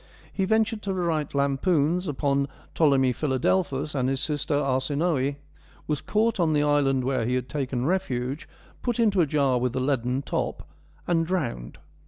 He 0.33 0.45
ventured 0.45 0.81
to 0.81 0.95
write 0.95 1.35
lampoons 1.35 2.07
upon 2.07 2.47
Ptolemy 2.73 3.13
Philadelphus 3.13 3.93
and 3.93 4.09
his 4.09 4.19
sister 4.19 4.55
Arsinoe, 4.55 5.35
was 5.85 6.01
caught 6.01 6.39
on 6.39 6.53
the 6.53 6.63
island 6.63 7.03
where 7.03 7.23
he 7.23 7.35
had 7.35 7.47
taken 7.47 7.85
refuge, 7.85 8.49
put 8.81 8.99
into 8.99 9.21
a 9.21 9.27
jar 9.27 9.59
with 9.59 9.75
a 9.75 9.79
leaden 9.79 10.23
top, 10.23 10.67
and 11.07 11.27
drowned. 11.27 11.77